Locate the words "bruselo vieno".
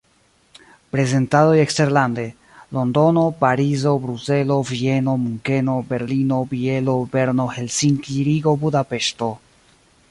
4.07-5.15